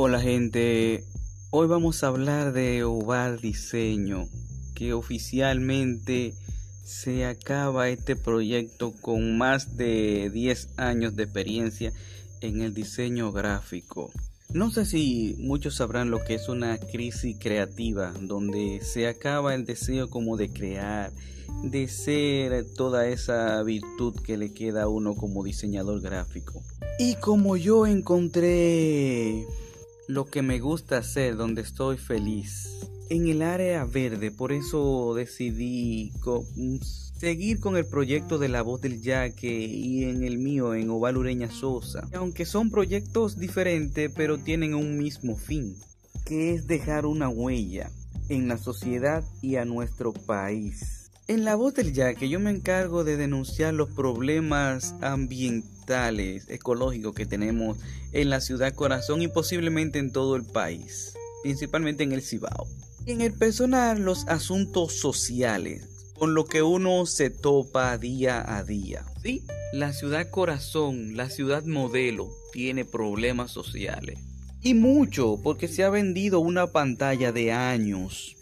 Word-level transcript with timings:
Hola 0.00 0.20
gente, 0.20 1.02
hoy 1.50 1.66
vamos 1.66 2.04
a 2.04 2.06
hablar 2.06 2.52
de 2.52 2.84
Oval 2.84 3.40
Diseño, 3.40 4.28
que 4.76 4.92
oficialmente 4.92 6.34
se 6.84 7.26
acaba 7.26 7.88
este 7.88 8.14
proyecto 8.14 8.92
con 9.00 9.36
más 9.36 9.76
de 9.76 10.30
10 10.32 10.68
años 10.76 11.16
de 11.16 11.24
experiencia 11.24 11.92
en 12.40 12.62
el 12.62 12.74
diseño 12.74 13.32
gráfico. 13.32 14.12
No 14.54 14.70
sé 14.70 14.86
si 14.86 15.34
muchos 15.40 15.74
sabrán 15.74 16.12
lo 16.12 16.22
que 16.24 16.34
es 16.34 16.48
una 16.48 16.78
crisis 16.78 17.36
creativa, 17.36 18.12
donde 18.20 18.78
se 18.82 19.08
acaba 19.08 19.56
el 19.56 19.64
deseo 19.64 20.08
como 20.08 20.36
de 20.36 20.48
crear, 20.48 21.10
de 21.64 21.88
ser 21.88 22.72
toda 22.76 23.08
esa 23.08 23.60
virtud 23.64 24.14
que 24.24 24.36
le 24.36 24.54
queda 24.54 24.84
a 24.84 24.88
uno 24.88 25.16
como 25.16 25.42
diseñador 25.42 26.00
gráfico. 26.00 26.62
Y 27.00 27.16
como 27.16 27.56
yo 27.56 27.84
encontré 27.84 29.44
lo 30.08 30.24
que 30.24 30.42
me 30.42 30.58
gusta 30.58 30.96
hacer, 30.96 31.36
donde 31.36 31.60
estoy 31.62 31.98
feliz. 31.98 32.80
En 33.10 33.28
el 33.28 33.42
área 33.42 33.84
verde, 33.84 34.30
por 34.30 34.52
eso 34.52 35.14
decidí 35.14 36.12
seguir 37.18 37.60
con 37.60 37.76
el 37.76 37.86
proyecto 37.86 38.38
de 38.38 38.48
La 38.48 38.62
Voz 38.62 38.80
del 38.80 39.02
Yaque 39.02 39.66
y 39.66 40.04
en 40.04 40.24
el 40.24 40.38
mío, 40.38 40.74
en 40.74 40.90
Oval 40.90 41.18
Ureña 41.18 41.50
Sosa. 41.50 42.08
Aunque 42.14 42.46
son 42.46 42.70
proyectos 42.70 43.38
diferentes, 43.38 44.10
pero 44.14 44.38
tienen 44.38 44.74
un 44.74 44.98
mismo 44.98 45.36
fin, 45.36 45.76
que 46.24 46.54
es 46.54 46.66
dejar 46.66 47.04
una 47.04 47.28
huella 47.28 47.90
en 48.30 48.48
la 48.48 48.56
sociedad 48.56 49.24
y 49.42 49.56
a 49.56 49.64
nuestro 49.64 50.12
país. 50.12 51.10
En 51.28 51.44
la 51.44 51.54
voz 51.54 51.74
del 51.74 51.92
ya 51.92 52.14
que 52.14 52.30
yo 52.30 52.40
me 52.40 52.50
encargo 52.50 53.04
de 53.04 53.18
denunciar 53.18 53.74
los 53.74 53.90
problemas 53.90 54.94
ambientales, 55.02 55.77
ecológicos 56.48 57.14
que 57.14 57.26
tenemos 57.26 57.78
en 58.12 58.30
la 58.30 58.40
ciudad 58.40 58.74
corazón 58.74 59.22
y 59.22 59.28
posiblemente 59.28 59.98
en 59.98 60.12
todo 60.12 60.36
el 60.36 60.44
país, 60.44 61.14
principalmente 61.42 62.02
en 62.04 62.12
el 62.12 62.22
Cibao. 62.22 62.66
En 63.06 63.20
el 63.20 63.32
personal, 63.32 64.00
los 64.00 64.26
asuntos 64.28 64.94
sociales, 64.94 66.12
con 66.18 66.34
lo 66.34 66.44
que 66.44 66.62
uno 66.62 67.06
se 67.06 67.30
topa 67.30 67.96
día 67.96 68.56
a 68.56 68.64
día. 68.64 69.04
Sí, 69.22 69.44
la 69.72 69.92
ciudad 69.92 70.28
corazón, 70.30 71.16
la 71.16 71.30
ciudad 71.30 71.64
modelo, 71.64 72.28
tiene 72.52 72.84
problemas 72.84 73.50
sociales. 73.50 74.18
Y 74.60 74.74
mucho, 74.74 75.40
porque 75.42 75.68
se 75.68 75.84
ha 75.84 75.90
vendido 75.90 76.40
una 76.40 76.66
pantalla 76.66 77.32
de 77.32 77.52
años. 77.52 78.36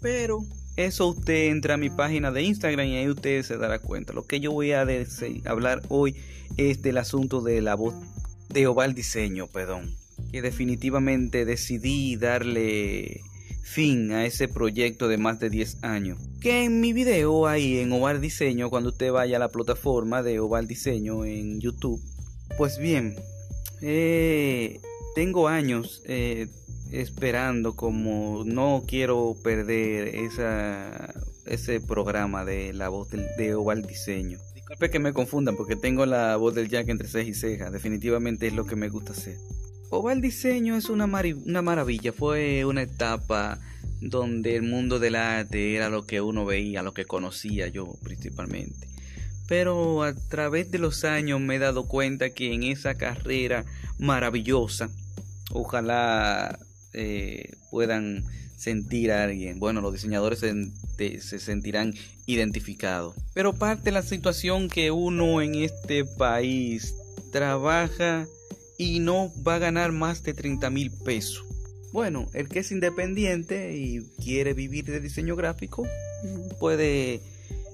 Pero 0.00 0.44
eso 0.84 1.08
usted 1.08 1.48
entra 1.48 1.74
a 1.74 1.76
mi 1.76 1.90
página 1.90 2.30
de 2.30 2.42
Instagram 2.42 2.86
y 2.86 2.96
ahí 2.96 3.08
usted 3.08 3.42
se 3.42 3.56
dará 3.56 3.78
cuenta. 3.78 4.12
Lo 4.12 4.26
que 4.26 4.40
yo 4.40 4.52
voy 4.52 4.72
a 4.72 4.86
hablar 5.44 5.82
hoy 5.88 6.16
es 6.56 6.82
del 6.82 6.98
asunto 6.98 7.40
de 7.40 7.60
la 7.60 7.74
voz 7.74 7.94
de 8.48 8.66
Oval 8.66 8.94
Diseño, 8.94 9.46
perdón. 9.46 9.94
Que 10.32 10.42
definitivamente 10.42 11.44
decidí 11.44 12.16
darle 12.16 13.20
fin 13.62 14.12
a 14.12 14.26
ese 14.26 14.48
proyecto 14.48 15.08
de 15.08 15.16
más 15.16 15.38
de 15.38 15.50
10 15.50 15.84
años. 15.84 16.18
Que 16.40 16.64
en 16.64 16.80
mi 16.80 16.92
video 16.92 17.46
ahí 17.46 17.78
en 17.78 17.92
Oval 17.92 18.20
Diseño, 18.20 18.68
cuando 18.68 18.90
usted 18.90 19.12
vaya 19.12 19.36
a 19.36 19.40
la 19.40 19.48
plataforma 19.48 20.22
de 20.22 20.40
Oval 20.40 20.66
Diseño 20.66 21.24
en 21.24 21.60
YouTube, 21.60 22.00
pues 22.58 22.78
bien, 22.78 23.16
eh, 23.80 24.80
tengo 25.14 25.48
años 25.48 26.02
eh, 26.06 26.48
esperando 26.92 27.76
como 27.76 28.42
no 28.44 28.84
quiero 28.86 29.36
perder 29.42 30.08
esa, 30.14 31.14
ese 31.46 31.80
programa 31.80 32.44
de 32.44 32.72
la 32.72 32.88
voz 32.88 33.08
de 33.10 33.54
Oval 33.54 33.82
Diseño. 33.82 34.38
Disculpe 34.54 34.90
que 34.90 34.98
me 34.98 35.12
confundan 35.12 35.56
porque 35.56 35.76
tengo 35.76 36.06
la 36.06 36.36
voz 36.36 36.54
del 36.54 36.68
Jack 36.68 36.88
entre 36.88 37.08
ceja 37.08 37.28
y 37.28 37.34
ceja. 37.34 37.70
Definitivamente 37.70 38.46
es 38.46 38.52
lo 38.52 38.66
que 38.66 38.76
me 38.76 38.88
gusta 38.88 39.12
hacer. 39.12 39.36
Oval 39.90 40.20
Diseño 40.20 40.76
es 40.76 40.88
una, 40.88 41.06
una 41.06 41.62
maravilla. 41.62 42.12
Fue 42.12 42.64
una 42.64 42.82
etapa 42.82 43.58
donde 44.00 44.56
el 44.56 44.62
mundo 44.62 44.98
del 44.98 45.16
arte 45.16 45.74
era 45.74 45.90
lo 45.90 46.06
que 46.06 46.20
uno 46.20 46.44
veía, 46.44 46.82
lo 46.82 46.94
que 46.94 47.04
conocía 47.04 47.68
yo 47.68 47.96
principalmente. 48.02 48.88
Pero 49.48 50.04
a 50.04 50.14
través 50.14 50.70
de 50.70 50.78
los 50.78 51.04
años 51.04 51.40
me 51.40 51.56
he 51.56 51.58
dado 51.58 51.88
cuenta 51.88 52.30
que 52.30 52.52
en 52.52 52.62
esa 52.62 52.94
carrera 52.94 53.64
maravillosa, 53.98 54.90
ojalá 55.50 56.58
eh, 56.92 57.52
puedan 57.70 58.24
sentir 58.56 59.10
a 59.10 59.24
alguien. 59.24 59.58
Bueno, 59.58 59.80
los 59.80 59.92
diseñadores 59.92 60.40
se, 60.40 61.20
se, 61.20 61.38
sentirán 61.38 61.94
identificados. 62.26 63.16
Pero 63.32 63.54
parte 63.54 63.84
de 63.84 63.92
la 63.92 64.02
situación 64.02 64.68
que 64.68 64.90
uno 64.90 65.40
en 65.40 65.54
este 65.54 66.04
país 66.04 66.94
trabaja 67.32 68.26
y 68.76 69.00
no 69.00 69.32
va 69.46 69.56
a 69.56 69.58
ganar 69.58 69.92
más 69.92 70.22
de 70.22 70.34
30 70.34 70.68
mil 70.70 70.90
pesos. 70.90 71.44
Bueno, 71.92 72.28
el 72.34 72.48
que 72.48 72.60
es 72.60 72.70
independiente 72.70 73.76
y 73.76 74.02
quiere 74.22 74.52
vivir 74.54 74.84
de 74.84 75.00
diseño 75.00 75.36
gráfico 75.36 75.86
puede 76.60 77.20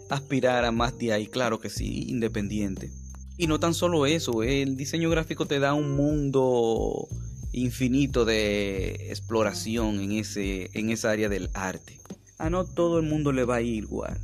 aspirar 0.08 0.64
a 0.64 0.72
más 0.72 0.96
de 0.98 1.12
ahí, 1.12 1.26
claro 1.26 1.58
que 1.58 1.68
sí, 1.68 2.06
independiente. 2.08 2.90
Y 3.36 3.48
no 3.48 3.60
tan 3.60 3.74
solo 3.74 4.06
eso, 4.06 4.42
el 4.42 4.76
diseño 4.76 5.10
gráfico 5.10 5.46
te 5.46 5.58
da 5.58 5.74
un 5.74 5.96
mundo 5.96 7.08
infinito 7.56 8.26
de 8.26 9.08
exploración 9.08 9.98
en, 10.00 10.12
ese, 10.12 10.70
en 10.74 10.90
esa 10.90 11.10
área 11.10 11.30
del 11.30 11.50
arte. 11.54 11.98
A 12.38 12.50
no 12.50 12.66
todo 12.66 12.98
el 12.98 13.06
mundo 13.06 13.32
le 13.32 13.44
va 13.44 13.56
a 13.56 13.60
ir 13.62 13.84
igual. 13.84 14.20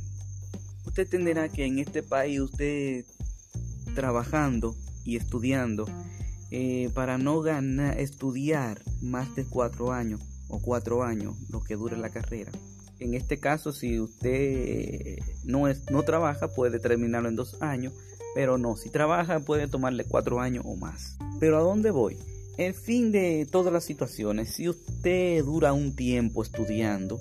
Usted 0.85 1.03
entenderá 1.03 1.49
que 1.49 1.65
en 1.65 1.79
este 1.79 2.03
país 2.03 2.39
usted 2.39 3.05
trabajando 3.95 4.75
y 5.03 5.17
estudiando 5.17 5.87
eh, 6.51 6.91
para 6.93 7.17
no 7.17 7.41
ganar, 7.41 7.99
estudiar 7.99 8.79
más 9.01 9.35
de 9.35 9.45
cuatro 9.45 9.91
años 9.91 10.21
o 10.47 10.59
cuatro 10.59 11.03
años, 11.03 11.35
lo 11.49 11.63
que 11.63 11.75
dure 11.75 11.97
la 11.97 12.11
carrera. 12.11 12.51
En 12.99 13.15
este 13.15 13.39
caso, 13.39 13.73
si 13.73 13.99
usted 13.99 15.17
no, 15.43 15.67
es, 15.67 15.89
no 15.89 16.03
trabaja, 16.03 16.49
puede 16.49 16.79
terminarlo 16.79 17.29
en 17.29 17.35
dos 17.35 17.59
años, 17.61 17.93
pero 18.35 18.59
no, 18.59 18.77
si 18.77 18.91
trabaja 18.91 19.39
puede 19.39 19.67
tomarle 19.67 20.05
cuatro 20.05 20.39
años 20.39 20.63
o 20.67 20.75
más. 20.75 21.17
Pero 21.39 21.57
¿a 21.57 21.61
dónde 21.61 21.89
voy? 21.89 22.17
El 22.57 22.75
fin 22.75 23.11
de 23.11 23.47
todas 23.51 23.73
las 23.73 23.83
situaciones, 23.83 24.49
si 24.49 24.69
usted 24.69 25.43
dura 25.43 25.73
un 25.73 25.95
tiempo 25.95 26.43
estudiando, 26.43 27.19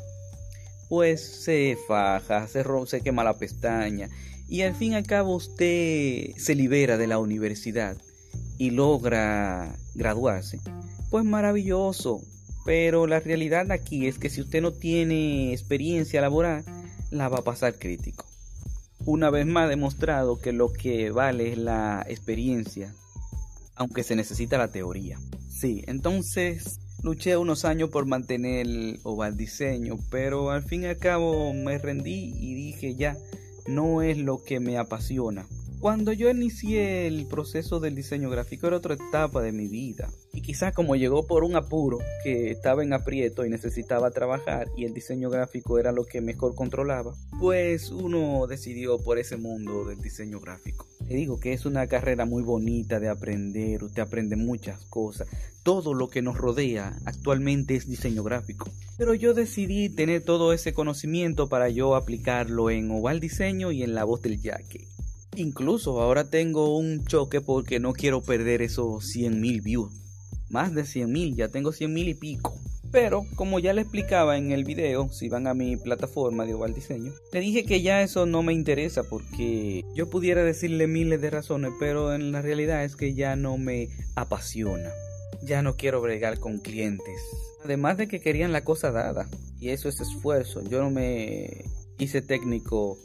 pues 0.90 1.22
se 1.22 1.78
faja, 1.88 2.46
se, 2.48 2.62
se 2.86 3.00
quema 3.00 3.24
la 3.24 3.38
pestaña 3.38 4.10
y 4.46 4.60
al 4.60 4.74
fin 4.74 4.92
y 4.92 4.96
al 4.96 5.06
cabo 5.06 5.34
usted 5.34 6.36
se 6.36 6.54
libera 6.54 6.98
de 6.98 7.06
la 7.06 7.18
universidad 7.18 7.96
y 8.58 8.72
logra 8.72 9.74
graduarse, 9.94 10.60
pues 11.10 11.24
maravilloso. 11.24 12.20
Pero 12.66 13.06
la 13.06 13.18
realidad 13.18 13.72
aquí 13.72 14.06
es 14.06 14.18
que 14.18 14.28
si 14.28 14.42
usted 14.42 14.60
no 14.60 14.72
tiene 14.72 15.52
experiencia 15.52 16.20
laboral, 16.20 16.62
la 17.10 17.30
va 17.30 17.38
a 17.38 17.44
pasar 17.44 17.78
crítico. 17.78 18.26
Una 19.06 19.30
vez 19.30 19.46
más 19.46 19.70
demostrado 19.70 20.38
que 20.38 20.52
lo 20.52 20.70
que 20.74 21.10
vale 21.10 21.52
es 21.52 21.58
la 21.58 22.04
experiencia 22.06 22.94
aunque 23.74 24.02
se 24.02 24.16
necesita 24.16 24.58
la 24.58 24.70
teoría. 24.70 25.18
Sí, 25.48 25.82
entonces 25.86 26.80
luché 27.02 27.36
unos 27.36 27.64
años 27.64 27.90
por 27.90 28.06
mantener 28.06 28.66
el 28.66 29.00
oval 29.02 29.36
diseño, 29.36 29.96
pero 30.10 30.50
al 30.50 30.62
fin 30.62 30.82
y 30.82 30.86
al 30.86 30.98
cabo 30.98 31.52
me 31.52 31.78
rendí 31.78 32.34
y 32.38 32.54
dije 32.54 32.94
ya, 32.94 33.16
no 33.66 34.02
es 34.02 34.18
lo 34.18 34.42
que 34.42 34.60
me 34.60 34.78
apasiona. 34.78 35.46
Cuando 35.82 36.12
yo 36.12 36.30
inicié 36.30 37.08
el 37.08 37.26
proceso 37.26 37.80
del 37.80 37.96
diseño 37.96 38.30
gráfico 38.30 38.68
era 38.68 38.76
otra 38.76 38.94
etapa 38.94 39.42
de 39.42 39.50
mi 39.50 39.66
vida. 39.66 40.08
Y 40.32 40.40
quizás 40.40 40.72
como 40.72 40.94
llegó 40.94 41.26
por 41.26 41.42
un 41.42 41.56
apuro 41.56 41.98
que 42.22 42.52
estaba 42.52 42.84
en 42.84 42.92
aprieto 42.92 43.44
y 43.44 43.50
necesitaba 43.50 44.12
trabajar 44.12 44.68
y 44.76 44.84
el 44.84 44.94
diseño 44.94 45.28
gráfico 45.28 45.80
era 45.80 45.90
lo 45.90 46.04
que 46.04 46.20
mejor 46.20 46.54
controlaba, 46.54 47.14
pues 47.40 47.90
uno 47.90 48.46
decidió 48.46 48.98
por 48.98 49.18
ese 49.18 49.36
mundo 49.36 49.84
del 49.84 50.00
diseño 50.00 50.38
gráfico. 50.38 50.86
Digo 51.12 51.38
que 51.38 51.52
es 51.52 51.66
una 51.66 51.86
carrera 51.86 52.24
muy 52.24 52.42
bonita 52.42 52.98
de 52.98 53.10
aprender, 53.10 53.84
usted 53.84 54.00
aprende 54.00 54.34
muchas 54.36 54.82
cosas. 54.86 55.28
Todo 55.62 55.92
lo 55.92 56.08
que 56.08 56.22
nos 56.22 56.38
rodea 56.38 56.98
actualmente 57.04 57.76
es 57.76 57.86
diseño 57.86 58.22
gráfico. 58.22 58.70
Pero 58.96 59.12
yo 59.12 59.34
decidí 59.34 59.90
tener 59.90 60.22
todo 60.22 60.54
ese 60.54 60.72
conocimiento 60.72 61.50
para 61.50 61.68
yo 61.68 61.96
aplicarlo 61.96 62.70
en 62.70 62.90
Oval 62.90 63.20
Diseño 63.20 63.72
y 63.72 63.82
en 63.82 63.94
La 63.94 64.04
Voz 64.04 64.22
del 64.22 64.40
Yaque. 64.40 64.88
Incluso 65.36 66.00
ahora 66.00 66.30
tengo 66.30 66.78
un 66.78 67.04
choque 67.04 67.42
porque 67.42 67.78
no 67.78 67.92
quiero 67.92 68.22
perder 68.22 68.62
esos 68.62 69.06
100 69.06 69.38
mil 69.38 69.60
views. 69.60 69.92
Más 70.48 70.74
de 70.74 70.86
100 70.86 71.12
mil, 71.12 71.36
ya 71.36 71.48
tengo 71.48 71.72
100 71.72 71.92
mil 71.92 72.08
y 72.08 72.14
pico. 72.14 72.58
Pero, 72.92 73.26
como 73.36 73.58
ya 73.58 73.72
le 73.72 73.80
explicaba 73.80 74.36
en 74.36 74.52
el 74.52 74.64
video, 74.64 75.08
si 75.08 75.28
van 75.28 75.46
a 75.46 75.54
mi 75.54 75.76
plataforma 75.76 76.44
de 76.44 76.54
Oval 76.54 76.74
Diseño, 76.74 77.12
le 77.32 77.40
dije 77.40 77.64
que 77.64 77.80
ya 77.80 78.02
eso 78.02 78.26
no 78.26 78.42
me 78.42 78.52
interesa 78.52 79.02
porque 79.02 79.84
yo 79.94 80.10
pudiera 80.10 80.44
decirle 80.44 80.86
miles 80.86 81.20
de 81.20 81.30
razones, 81.30 81.72
pero 81.80 82.14
en 82.14 82.32
la 82.32 82.42
realidad 82.42 82.84
es 82.84 82.94
que 82.94 83.14
ya 83.14 83.34
no 83.34 83.56
me 83.56 83.88
apasiona. 84.14 84.90
Ya 85.42 85.62
no 85.62 85.76
quiero 85.76 86.00
bregar 86.00 86.38
con 86.38 86.58
clientes. 86.58 87.20
Además 87.64 87.96
de 87.96 88.06
que 88.06 88.20
querían 88.20 88.52
la 88.52 88.62
cosa 88.62 88.92
dada. 88.92 89.28
Y 89.58 89.70
eso 89.70 89.88
es 89.88 90.00
esfuerzo. 90.00 90.62
Yo 90.62 90.82
no 90.82 90.90
me 90.90 91.64
hice 91.98 92.20
técnico 92.20 92.98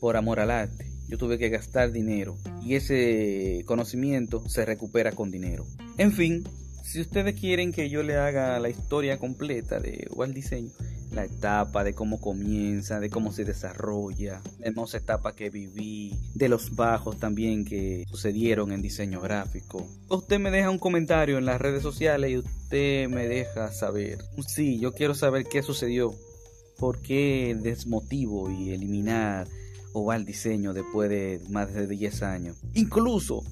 por 0.00 0.16
amor 0.16 0.40
al 0.40 0.50
arte 0.50 0.88
yo 1.08 1.16
tuve 1.16 1.38
que 1.38 1.48
gastar 1.48 1.90
dinero 1.90 2.36
y 2.62 2.74
ese 2.74 3.62
conocimiento 3.64 4.46
se 4.48 4.64
recupera 4.66 5.12
con 5.12 5.30
dinero. 5.30 5.64
En 5.96 6.12
fin, 6.12 6.44
Si 6.88 7.02
ustedes 7.02 7.38
quieren 7.38 7.70
que 7.70 7.90
yo 7.90 8.02
le 8.02 8.16
haga 8.16 8.58
la 8.60 8.70
historia 8.70 9.18
completa 9.18 9.78
de 9.78 10.08
Walt 10.10 10.34
Diseño, 10.34 10.70
la 11.12 11.26
etapa 11.26 11.84
de 11.84 11.92
cómo 11.92 12.18
comienza, 12.18 12.98
de 12.98 13.10
cómo 13.10 13.30
se 13.30 13.44
desarrolla, 13.44 14.40
la 14.58 14.68
hermosa 14.68 14.96
etapa 14.96 15.34
que 15.34 15.50
viví, 15.50 16.18
de 16.34 16.48
los 16.48 16.74
bajos 16.76 17.20
también 17.20 17.66
que 17.66 18.06
sucedieron 18.08 18.72
en 18.72 18.80
diseño 18.80 19.20
gráfico. 19.20 19.86
Usted 20.08 20.38
me 20.38 20.50
deja 20.50 20.70
un 20.70 20.78
comentario 20.78 21.36
en 21.36 21.44
las 21.44 21.60
redes 21.60 21.82
sociales 21.82 22.30
y 22.30 22.38
usted 22.38 23.06
me 23.10 23.28
deja 23.28 23.70
saber. 23.70 24.24
Sí, 24.46 24.78
yo 24.78 24.94
quiero 24.94 25.14
saber 25.14 25.44
qué 25.44 25.62
sucedió, 25.62 26.14
por 26.78 27.02
qué 27.02 27.54
desmotivo 27.60 28.50
y 28.50 28.70
eliminar 28.70 29.46
Oval 29.92 30.24
Diseño 30.24 30.72
después 30.72 31.10
de 31.10 31.42
más 31.50 31.74
de 31.74 31.86
10 31.86 32.22
años. 32.22 32.56
Incluso 32.72 33.44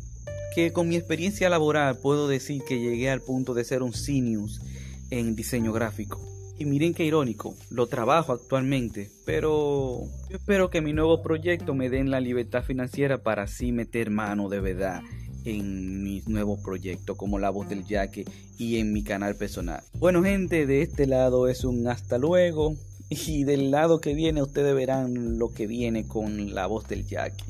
que 0.56 0.72
con 0.72 0.88
mi 0.88 0.96
experiencia 0.96 1.50
laboral 1.50 1.98
puedo 1.98 2.28
decir 2.28 2.62
que 2.66 2.80
llegué 2.80 3.10
al 3.10 3.20
punto 3.20 3.52
de 3.52 3.62
ser 3.62 3.82
un 3.82 3.92
senius 3.92 4.62
en 5.10 5.36
diseño 5.36 5.70
gráfico. 5.70 6.18
Y 6.58 6.64
miren 6.64 6.94
qué 6.94 7.04
irónico, 7.04 7.54
lo 7.68 7.88
trabajo 7.88 8.32
actualmente, 8.32 9.10
pero 9.26 10.04
espero 10.30 10.70
que 10.70 10.80
mi 10.80 10.94
nuevo 10.94 11.22
proyecto 11.22 11.74
me 11.74 11.90
den 11.90 12.10
la 12.10 12.20
libertad 12.20 12.64
financiera 12.64 13.18
para 13.18 13.42
así 13.42 13.70
meter 13.70 14.08
mano 14.08 14.48
de 14.48 14.60
verdad 14.60 15.02
en 15.44 16.02
mis 16.02 16.26
nuevos 16.26 16.58
proyectos 16.60 17.18
como 17.18 17.38
La 17.38 17.50
Voz 17.50 17.68
del 17.68 17.84
Yaque 17.84 18.24
y 18.56 18.78
en 18.78 18.94
mi 18.94 19.04
canal 19.04 19.36
personal. 19.36 19.82
Bueno 19.98 20.22
gente, 20.22 20.64
de 20.64 20.80
este 20.80 21.06
lado 21.06 21.48
es 21.48 21.64
un 21.64 21.86
hasta 21.86 22.16
luego 22.16 22.76
y 23.10 23.44
del 23.44 23.70
lado 23.70 24.00
que 24.00 24.14
viene 24.14 24.42
ustedes 24.42 24.74
verán 24.74 25.38
lo 25.38 25.52
que 25.52 25.66
viene 25.66 26.06
con 26.06 26.54
La 26.54 26.66
Voz 26.66 26.88
del 26.88 27.06
Yaque. 27.06 27.44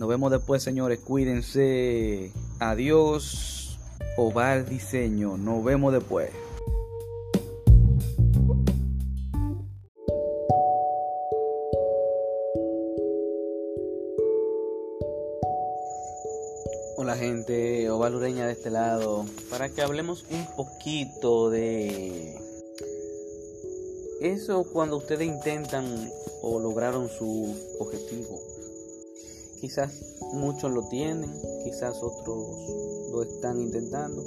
Nos 0.00 0.08
vemos 0.08 0.30
después 0.30 0.62
señores, 0.62 0.98
cuídense. 1.00 2.32
Adiós. 2.58 3.78
Oval 4.16 4.66
Diseño, 4.66 5.36
nos 5.36 5.62
vemos 5.62 5.92
después. 5.92 6.30
Hola 16.96 17.14
gente, 17.18 17.90
Ovalureña 17.90 18.46
de 18.46 18.54
este 18.54 18.70
lado, 18.70 19.26
para 19.50 19.68
que 19.68 19.82
hablemos 19.82 20.24
un 20.30 20.46
poquito 20.56 21.50
de 21.50 22.38
eso 24.22 24.64
cuando 24.72 24.96
ustedes 24.96 25.28
intentan 25.28 26.10
o 26.40 26.58
lograron 26.58 27.10
su 27.10 27.54
objetivo. 27.78 28.59
Quizás 29.60 29.92
muchos 30.32 30.72
lo 30.72 30.88
tienen, 30.88 31.30
quizás 31.64 32.02
otros 32.02 33.10
lo 33.12 33.22
están 33.22 33.60
intentando 33.60 34.24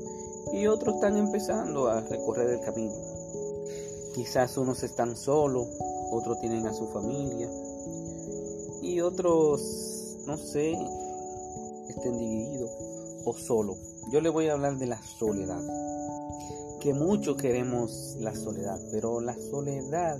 y 0.53 0.68
otros 0.68 0.95
están 0.95 1.18
empezando 1.18 1.88
a 1.88 2.01
recorrer 2.01 2.50
el 2.51 2.62
camino. 2.62 2.94
Quizás 4.13 4.57
unos 4.57 4.83
están 4.83 5.15
solos, 5.15 5.68
otros 6.12 6.39
tienen 6.39 6.68
a 6.68 6.74
su 6.74 6.88
familia 6.88 7.50
y 8.83 9.01
otros, 9.01 10.18
no 10.27 10.38
sé, 10.38 10.77
estén 11.89 12.19
divididos 12.19 12.69
o 13.25 13.33
solo. 13.33 13.75
Yo 14.12 14.21
le 14.21 14.29
voy 14.29 14.50
a 14.50 14.53
hablar 14.53 14.77
de 14.77 14.88
la 14.88 15.01
soledad. 15.01 15.62
Que 16.79 16.94
muchos 16.94 17.38
queremos 17.38 18.18
la 18.19 18.36
soledad, 18.36 18.77
pero 18.91 19.21
la 19.21 19.36
soledad, 19.36 20.18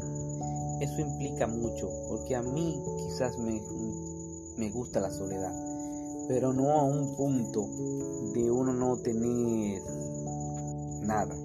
eso 0.80 1.01
implica 1.01 1.45
mucho, 1.45 1.89
porque 2.07 2.38
a 2.38 2.42
mí 2.42 2.81
quizás 2.98 3.38
me, 3.38 3.62
me 4.57 4.69
gusta 4.69 5.00
la 5.00 5.11
soledad, 5.11 5.53
pero 6.27 6.53
no 6.53 6.71
a 6.71 6.83
un 6.83 7.15
punto 7.15 7.67
de 8.33 8.51
uno 8.51 8.73
no 8.73 8.97
tener 8.97 9.81
nada. 11.01 11.35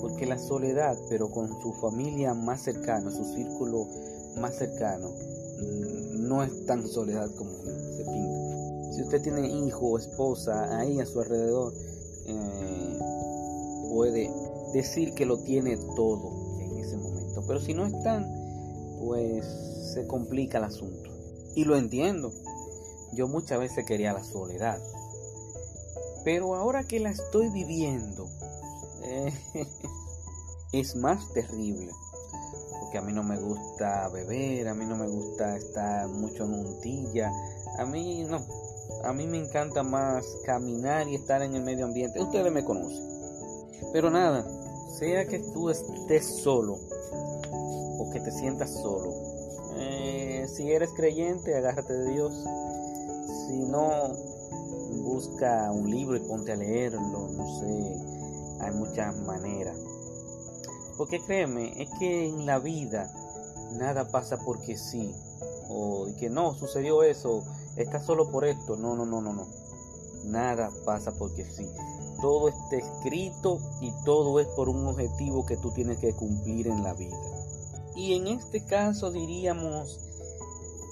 Porque 0.00 0.26
la 0.26 0.38
soledad, 0.38 0.96
pero 1.08 1.28
con 1.28 1.48
su 1.60 1.72
familia 1.72 2.32
más 2.34 2.62
cercana, 2.62 3.10
su 3.10 3.24
círculo 3.34 3.86
más 4.40 4.56
cercano, 4.56 5.10
no 6.14 6.42
es 6.42 6.66
tan 6.66 6.86
soledad 6.86 7.28
como 7.36 7.50
se 7.50 8.04
pinta 8.04 8.38
si 8.98 9.04
usted 9.04 9.22
tiene 9.22 9.46
hijo 9.46 9.90
o 9.90 9.96
esposa 9.96 10.76
ahí 10.76 10.98
a 10.98 11.06
su 11.06 11.20
alrededor, 11.20 11.72
eh, 12.26 12.98
puede 13.90 14.28
decir 14.72 15.14
que 15.14 15.24
lo 15.24 15.38
tiene 15.38 15.76
todo 15.94 16.58
en 16.58 16.78
ese 16.78 16.96
momento. 16.96 17.44
Pero 17.46 17.60
si 17.60 17.74
no 17.74 17.86
están, 17.86 18.26
pues 18.98 19.46
se 19.94 20.04
complica 20.08 20.58
el 20.58 20.64
asunto. 20.64 20.97
Y 21.58 21.64
lo 21.64 21.76
entiendo. 21.76 22.30
Yo 23.14 23.26
muchas 23.26 23.58
veces 23.58 23.84
quería 23.84 24.12
la 24.12 24.22
soledad. 24.22 24.78
Pero 26.22 26.54
ahora 26.54 26.84
que 26.84 27.00
la 27.00 27.10
estoy 27.10 27.48
viviendo, 27.48 28.28
eh, 29.02 29.32
es 30.72 30.94
más 30.94 31.32
terrible. 31.32 31.90
Porque 32.78 32.98
a 32.98 33.02
mí 33.02 33.12
no 33.12 33.24
me 33.24 33.40
gusta 33.40 34.08
beber, 34.10 34.68
a 34.68 34.74
mí 34.74 34.84
no 34.84 34.94
me 34.94 35.08
gusta 35.08 35.56
estar 35.56 36.06
mucho 36.06 36.44
en 36.44 36.54
un 36.54 36.80
tilla. 36.80 37.32
A 37.80 37.84
mí 37.84 38.22
no, 38.22 38.40
a 39.02 39.12
mí 39.12 39.26
me 39.26 39.38
encanta 39.38 39.82
más 39.82 40.24
caminar 40.46 41.08
y 41.08 41.16
estar 41.16 41.42
en 41.42 41.56
el 41.56 41.64
medio 41.64 41.86
ambiente. 41.86 42.22
Ustedes 42.22 42.52
me 42.52 42.64
conocen. 42.64 43.02
Pero 43.92 44.10
nada, 44.10 44.46
sea 44.96 45.26
que 45.26 45.40
tú 45.40 45.70
estés 45.70 46.24
solo 46.24 46.78
o 47.98 48.10
que 48.12 48.20
te 48.20 48.30
sientas 48.30 48.72
solo. 48.74 49.37
Eh, 49.78 50.46
si 50.54 50.72
eres 50.72 50.90
creyente, 50.90 51.56
agárrate 51.56 51.92
de 51.92 52.10
Dios. 52.10 52.32
Si 53.46 53.58
no, 53.64 54.12
busca 55.02 55.70
un 55.72 55.90
libro 55.90 56.16
y 56.16 56.20
ponte 56.20 56.52
a 56.52 56.56
leerlo. 56.56 57.28
No 57.28 57.60
sé, 57.60 57.96
hay 58.60 58.72
muchas 58.72 59.16
maneras. 59.18 59.76
Porque 60.96 61.20
créeme, 61.20 61.80
es 61.80 61.88
que 61.98 62.28
en 62.28 62.44
la 62.44 62.58
vida 62.58 63.10
nada 63.72 64.08
pasa 64.08 64.38
porque 64.38 64.76
sí. 64.76 65.14
O 65.70 66.06
que 66.18 66.30
no, 66.30 66.54
sucedió 66.54 67.02
eso 67.02 67.44
Está 67.78 68.00
solo 68.00 68.28
por 68.28 68.44
esto. 68.44 68.76
No, 68.76 68.96
no, 68.96 69.06
no, 69.06 69.20
no, 69.20 69.32
no. 69.32 69.46
Nada 70.24 70.70
pasa 70.84 71.12
porque 71.12 71.44
sí. 71.44 71.70
Todo 72.20 72.48
está 72.48 72.76
escrito 72.76 73.60
y 73.80 73.92
todo 74.04 74.40
es 74.40 74.48
por 74.48 74.68
un 74.68 74.84
objetivo 74.88 75.46
que 75.46 75.56
tú 75.56 75.70
tienes 75.70 75.98
que 75.98 76.12
cumplir 76.12 76.66
en 76.66 76.82
la 76.82 76.92
vida. 76.94 77.16
Y 77.98 78.14
en 78.14 78.28
este 78.28 78.64
caso 78.64 79.10
diríamos 79.10 79.98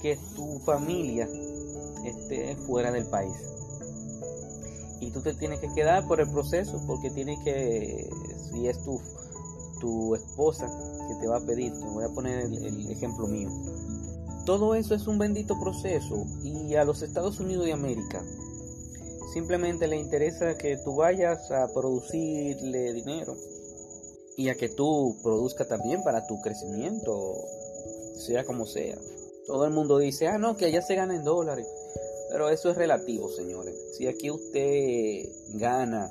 que 0.03 0.19
tu 0.35 0.59
familia 0.59 1.27
esté 2.05 2.55
fuera 2.67 2.93
del 2.93 3.07
país. 3.07 3.33
Y 5.01 5.11
tú 5.13 5.23
te 5.23 5.33
tienes 5.33 5.61
que 5.61 5.73
quedar 5.73 6.07
por 6.07 6.21
el 6.21 6.31
proceso 6.31 6.83
porque 6.87 7.11
tienes 7.11 7.39
que, 7.45 8.11
si 8.51 8.67
es 8.67 8.83
tu, 8.85 9.01
tu 9.81 10.15
esposa 10.15 10.67
que 11.09 11.15
te 11.15 11.27
va 11.27 11.39
a 11.39 11.41
pedir, 11.41 11.73
te 11.73 11.87
voy 11.87 12.05
a 12.05 12.09
poner 12.09 12.41
el 12.41 12.91
ejemplo 12.91 13.27
mío 13.27 13.51
todo 14.47 14.77
eso 14.77 14.95
es 14.95 15.09
un 15.09 15.19
bendito 15.19 15.59
proceso 15.59 16.25
y 16.45 16.77
a 16.77 16.85
los 16.85 17.03
Estados 17.03 17.41
Unidos 17.41 17.67
de 17.67 17.73
América 17.73 18.23
simplemente 19.33 19.89
le 19.89 19.97
interesa 19.97 20.57
que 20.57 20.79
tú 20.79 20.95
vayas 20.95 21.51
a 21.51 21.67
producirle 21.75 22.93
dinero 22.93 23.37
y 24.37 24.49
a 24.49 24.55
que 24.55 24.69
tú 24.69 25.17
produzca 25.23 25.67
también 25.67 26.03
para 26.03 26.27
tu 26.27 26.41
crecimiento, 26.43 27.35
sea 28.19 28.45
como 28.45 28.67
sea. 28.67 28.97
Todo 29.47 29.65
el 29.65 29.73
mundo 29.73 29.99
dice, 29.99 30.27
ah, 30.29 30.39
no, 30.39 30.57
que 30.57 30.67
allá 30.67 30.83
se 30.83 30.95
gana 30.95 31.15
en 31.15 31.25
dólares. 31.25 31.67
Pero 32.31 32.51
eso 32.51 32.71
es 32.71 32.77
relativo, 32.77 33.31
señores. 33.31 33.75
Si 33.97 34.07
aquí 34.07 34.31
usted 34.31 35.25
gana 35.55 36.11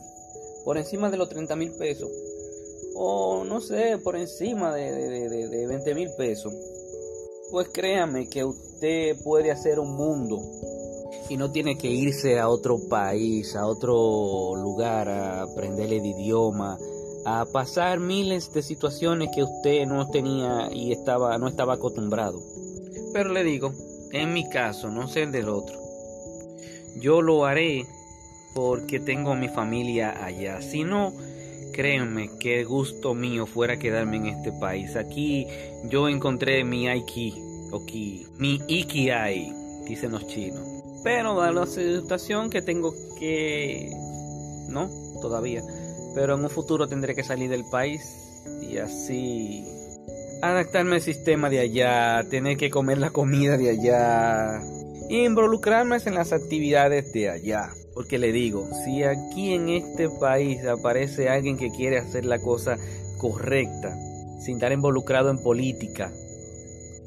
por 0.63 0.77
encima 0.77 1.11
de 1.11 1.17
los 1.17 1.29
30 1.29 1.55
mil 1.55 1.71
pesos, 1.73 2.09
o 2.95 3.43
no 3.43 3.61
sé, 3.61 3.97
por 3.97 4.15
encima 4.15 4.73
de, 4.73 4.91
de, 4.91 5.49
de 5.49 5.67
20 5.67 5.93
mil 5.93 6.09
pesos, 6.17 6.53
pues 7.51 7.67
créame 7.71 8.27
que 8.29 8.43
usted 8.43 9.17
puede 9.23 9.51
hacer 9.51 9.79
un 9.79 9.95
mundo 9.95 10.41
y 11.29 11.37
no 11.37 11.51
tiene 11.51 11.77
que 11.77 11.87
irse 11.87 12.39
a 12.39 12.49
otro 12.49 12.79
país, 12.87 13.55
a 13.55 13.65
otro 13.65 14.55
lugar 14.55 15.09
a 15.09 15.43
aprender 15.43 15.91
el 15.93 16.05
idioma, 16.05 16.77
a 17.25 17.45
pasar 17.45 17.99
miles 17.99 18.53
de 18.53 18.61
situaciones 18.61 19.29
que 19.33 19.43
usted 19.43 19.85
no 19.85 20.09
tenía 20.09 20.69
y 20.71 20.91
estaba 20.91 21.37
no 21.37 21.47
estaba 21.47 21.73
acostumbrado. 21.73 22.39
Pero 23.13 23.31
le 23.33 23.43
digo, 23.43 23.73
en 24.11 24.33
mi 24.33 24.47
caso, 24.49 24.89
no 24.89 25.07
sé 25.07 25.23
el 25.23 25.31
del 25.31 25.49
otro. 25.49 25.79
Yo 26.97 27.21
lo 27.21 27.45
haré 27.45 27.85
porque 28.53 28.99
tengo 28.99 29.31
a 29.31 29.35
mi 29.35 29.49
familia 29.49 30.23
allá. 30.23 30.61
Si 30.61 30.83
no, 30.83 31.13
Créanme, 31.75 32.29
qué 32.39 32.63
gusto 32.63 33.13
mío 33.13 33.45
fuera 33.45 33.77
quedarme 33.77 34.15
en 34.15 34.27
este 34.27 34.53
país. 34.53 34.95
Aquí 34.95 35.45
yo 35.89 36.07
encontré 36.07 36.63
mi 36.63 36.87
Aiki, 36.87 37.33
ki, 37.85 38.27
mi 38.37 38.61
Ikiai, 38.65 39.51
dicen 39.85 40.13
los 40.13 40.25
chinos. 40.25 40.65
Pero 41.03 41.51
la 41.51 41.65
situación 41.65 42.49
que 42.49 42.61
tengo 42.61 42.93
que... 43.19 43.91
No, 44.69 44.89
todavía. 45.21 45.63
Pero 46.15 46.35
en 46.35 46.43
un 46.43 46.49
futuro 46.49 46.87
tendré 46.87 47.13
que 47.13 47.23
salir 47.23 47.49
del 47.49 47.65
país 47.65 48.01
y 48.61 48.77
así 48.77 49.65
adaptarme 50.41 50.95
al 50.95 51.01
sistema 51.01 51.49
de 51.49 51.59
allá, 51.59 52.23
tener 52.29 52.57
que 52.57 52.69
comer 52.69 52.97
la 52.97 53.11
comida 53.11 53.57
de 53.57 53.69
allá, 53.69 54.61
involucrarme 55.09 55.97
en 56.05 56.15
las 56.15 56.33
actividades 56.33 57.11
de 57.13 57.29
allá. 57.29 57.69
Porque 57.93 58.17
le 58.17 58.31
digo, 58.31 58.67
si 58.83 59.03
aquí 59.03 59.53
en 59.53 59.69
este 59.69 60.09
país 60.09 60.65
aparece 60.65 61.29
alguien 61.29 61.57
que 61.57 61.71
quiere 61.71 61.97
hacer 61.97 62.25
la 62.25 62.39
cosa 62.39 62.77
correcta, 63.17 63.95
sin 64.39 64.55
estar 64.55 64.71
involucrado 64.71 65.29
en 65.29 65.41
política, 65.41 66.11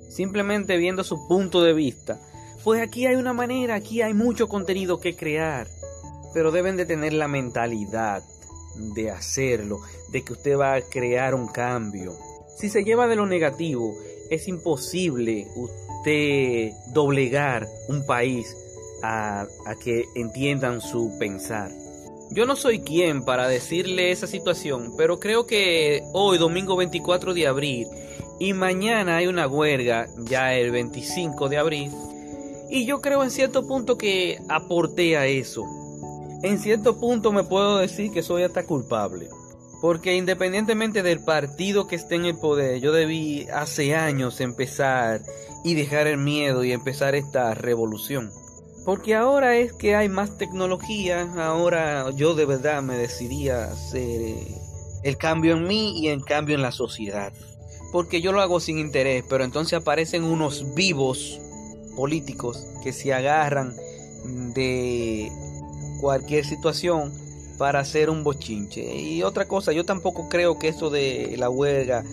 simplemente 0.08 0.76
viendo 0.76 1.04
su 1.04 1.28
punto 1.28 1.62
de 1.62 1.74
vista, 1.74 2.18
pues 2.64 2.80
aquí 2.80 3.06
hay 3.06 3.16
una 3.16 3.32
manera, 3.32 3.74
aquí 3.74 4.02
hay 4.02 4.14
mucho 4.14 4.48
contenido 4.48 4.98
que 4.98 5.14
crear, 5.14 5.66
pero 6.34 6.50
deben 6.50 6.76
de 6.76 6.86
tener 6.86 7.12
la 7.12 7.28
mentalidad 7.28 8.22
de 8.78 9.10
hacerlo, 9.10 9.80
de 10.10 10.22
que 10.22 10.32
usted 10.32 10.56
va 10.56 10.74
a 10.74 10.82
crear 10.82 11.34
un 11.34 11.48
cambio. 11.48 12.16
Si 12.56 12.68
se 12.68 12.84
lleva 12.84 13.06
de 13.06 13.16
lo 13.16 13.26
negativo, 13.26 13.94
es 14.30 14.48
imposible 14.48 15.46
usted 15.56 16.72
doblegar 16.92 17.68
un 17.88 18.04
país 18.06 18.56
a, 19.02 19.46
que 19.82 20.04
entiendan 20.14 20.80
su 20.80 21.16
pensar. 21.18 21.70
Yo 22.30 22.44
no 22.44 22.56
soy 22.56 22.80
quien 22.80 23.24
para 23.24 23.48
decirle 23.48 24.10
esa 24.10 24.26
situación, 24.26 24.94
pero 24.96 25.18
creo 25.18 25.46
que 25.46 26.02
hoy, 26.12 26.38
domingo 26.38 26.76
24 26.76 27.32
de 27.32 27.46
abril, 27.46 27.86
y 28.38 28.52
mañana 28.52 29.16
hay 29.16 29.26
una 29.26 29.48
huelga, 29.48 30.08
ya 30.18 30.54
el 30.54 30.70
25 30.70 31.48
de 31.48 31.56
abril, 31.56 31.90
y 32.70 32.84
yo 32.84 33.00
creo 33.00 33.24
en 33.24 33.30
cierto 33.30 33.66
punto 33.66 33.96
que 33.96 34.38
aporté 34.48 35.16
a 35.16 35.26
eso. 35.26 35.64
En 36.42 36.58
cierto 36.60 37.00
punto 37.00 37.32
me 37.32 37.42
puedo 37.42 37.78
decir 37.78 38.12
que 38.12 38.22
soy 38.22 38.44
hasta 38.44 38.64
culpable. 38.64 39.28
Porque 39.80 40.16
independientemente 40.16 41.02
del 41.02 41.22
partido 41.22 41.86
que 41.86 41.96
esté 41.96 42.16
en 42.16 42.26
el 42.26 42.36
poder, 42.36 42.80
yo 42.80 42.92
debí 42.92 43.46
hace 43.52 43.94
años 43.94 44.40
empezar 44.40 45.20
y 45.64 45.74
dejar 45.74 46.06
el 46.06 46.18
miedo 46.18 46.64
y 46.64 46.72
empezar 46.72 47.14
esta 47.14 47.54
revolución. 47.54 48.30
Porque 48.84 49.14
ahora 49.14 49.56
es 49.56 49.72
que 49.72 49.94
hay 49.94 50.08
más 50.08 50.38
tecnología, 50.38 51.30
ahora 51.36 52.10
yo 52.10 52.34
de 52.34 52.46
verdad 52.46 52.82
me 52.82 52.96
decidí 52.96 53.50
a 53.50 53.64
hacer 53.64 54.20
eh, 54.22 54.58
el 55.02 55.16
cambio 55.16 55.56
en 55.56 55.66
mí 55.66 56.00
y 56.00 56.08
el 56.08 56.24
cambio 56.24 56.54
en 56.54 56.62
la 56.62 56.72
sociedad. 56.72 57.32
Porque 57.92 58.20
yo 58.20 58.32
lo 58.32 58.40
hago 58.40 58.60
sin 58.60 58.78
interés, 58.78 59.24
pero 59.28 59.44
entonces 59.44 59.78
aparecen 59.78 60.24
unos 60.24 60.74
vivos 60.74 61.40
políticos 61.96 62.64
que 62.82 62.92
se 62.92 63.12
agarran 63.12 63.74
de 64.54 65.30
cualquier 66.00 66.44
situación 66.44 67.12
para 67.58 67.80
hacer 67.80 68.08
un 68.08 68.24
bochinche. 68.24 68.80
Y 68.80 69.22
otra 69.22 69.46
cosa, 69.46 69.72
yo 69.72 69.84
tampoco 69.84 70.28
creo 70.28 70.58
que 70.58 70.68
eso 70.68 70.90
de 70.90 71.34
la 71.38 71.50
huelga, 71.50 72.04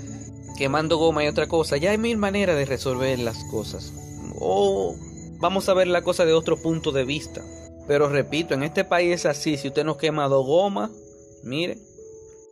quemando 0.57 0.97
goma 0.97 1.23
y 1.23 1.27
otra 1.27 1.47
cosa, 1.47 1.77
ya 1.77 1.91
hay 1.91 1.97
mil 1.97 2.17
maneras 2.17 2.57
de 2.57 2.65
resolver 2.65 3.19
las 3.19 3.43
cosas. 3.45 3.93
O 4.39 4.95
vamos 5.37 5.69
a 5.69 5.73
ver 5.73 5.87
la 5.87 6.01
cosa 6.01 6.25
de 6.25 6.33
otro 6.33 6.57
punto 6.57 6.91
de 6.91 7.05
vista. 7.05 7.41
Pero 7.87 8.09
repito, 8.09 8.55
en 8.55 8.63
este 8.63 8.83
país 8.83 9.13
es 9.13 9.25
así, 9.25 9.57
si 9.57 9.67
usted 9.67 9.83
no 9.83 9.97
quema 9.97 10.27
dos 10.27 10.45
gomas, 10.45 10.89
mire, 11.43 11.77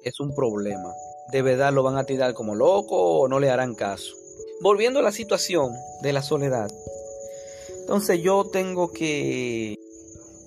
es 0.03 0.19
un 0.19 0.35
problema. 0.35 0.93
De 1.31 1.41
verdad 1.41 1.73
lo 1.73 1.81
van 1.81 1.97
a 1.97 2.03
tirar 2.03 2.35
como 2.35 2.53
loco 2.53 3.19
o 3.19 3.27
no 3.27 3.39
le 3.39 3.49
harán 3.49 3.73
caso. 3.73 4.13
Volviendo 4.61 4.99
a 4.99 5.03
la 5.03 5.11
situación 5.11 5.71
de 6.01 6.13
la 6.13 6.21
soledad. 6.21 6.69
Entonces 7.79 8.21
yo 8.21 8.45
tengo 8.45 8.91
que 8.93 9.77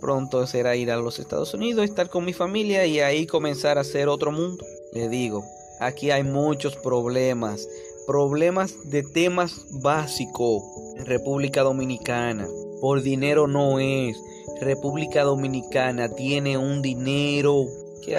pronto 0.06 0.46
será 0.46 0.76
ir 0.76 0.92
a 0.92 0.96
los 0.98 1.18
Estados 1.18 1.52
Unidos, 1.52 1.84
estar 1.84 2.08
con 2.08 2.24
mi 2.24 2.32
familia 2.32 2.86
y 2.86 3.00
ahí 3.00 3.26
comenzar 3.26 3.76
a 3.76 3.80
hacer 3.80 4.06
otro 4.06 4.30
mundo. 4.30 4.64
Le 4.92 5.08
digo, 5.08 5.44
aquí 5.80 6.12
hay 6.12 6.22
muchos 6.22 6.76
problemas, 6.76 7.68
problemas 8.06 8.88
de 8.88 9.02
temas 9.02 9.66
básicos 9.82 10.62
República 11.04 11.62
Dominicana. 11.62 12.46
Por 12.80 13.02
dinero 13.02 13.48
no 13.48 13.80
es. 13.80 14.16
República 14.60 15.24
Dominicana 15.24 16.08
tiene 16.08 16.56
un 16.56 16.82
dinero 16.82 17.64
que, 18.04 18.16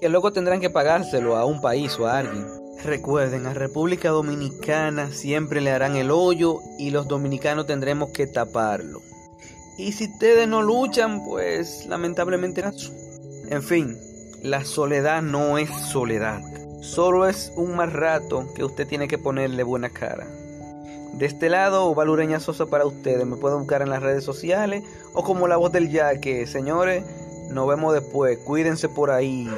que 0.00 0.08
luego 0.08 0.32
tendrán 0.32 0.60
que 0.60 0.68
pagárselo 0.68 1.36
a 1.36 1.44
un 1.44 1.60
país 1.60 1.96
o 2.00 2.08
a 2.08 2.18
alguien. 2.18 2.44
Recuerden, 2.82 3.46
a 3.46 3.54
República 3.54 4.08
Dominicana 4.08 5.12
siempre 5.12 5.60
le 5.60 5.70
harán 5.70 5.94
el 5.94 6.10
hoyo 6.10 6.58
y 6.76 6.90
los 6.90 7.06
dominicanos 7.06 7.66
tendremos 7.66 8.10
que 8.10 8.26
taparlo. 8.26 9.00
Y 9.76 9.92
si 9.92 10.04
ustedes 10.04 10.46
no 10.48 10.62
luchan, 10.62 11.24
pues 11.24 11.86
lamentablemente 11.86 12.62
no. 12.62 12.72
En 13.48 13.62
fin, 13.62 13.96
la 14.42 14.64
soledad 14.64 15.22
no 15.22 15.58
es 15.58 15.70
soledad. 15.70 16.40
Solo 16.80 17.26
es 17.26 17.52
un 17.56 17.76
mal 17.76 17.92
rato 17.92 18.52
que 18.54 18.62
usted 18.62 18.86
tiene 18.86 19.08
que 19.08 19.18
ponerle 19.18 19.62
buena 19.62 19.90
cara. 19.90 20.26
De 21.14 21.26
este 21.26 21.48
lado, 21.48 21.94
Valureña 21.94 22.40
Sosa 22.40 22.66
para 22.66 22.84
ustedes. 22.84 23.24
Me 23.24 23.36
pueden 23.36 23.58
buscar 23.58 23.82
en 23.82 23.90
las 23.90 24.02
redes 24.02 24.24
sociales 24.24 24.84
o 25.12 25.22
como 25.22 25.48
la 25.48 25.56
voz 25.56 25.72
del 25.72 25.90
yaque. 25.90 26.46
Señores, 26.46 27.04
nos 27.50 27.68
vemos 27.68 27.94
después. 27.94 28.38
Cuídense 28.38 28.88
por 28.88 29.10
ahí. 29.10 29.48